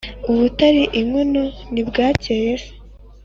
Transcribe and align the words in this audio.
ubutari 0.29 0.83
inkoko 0.99 1.41
ntibwakeye 1.73 2.51
se, 2.61 2.71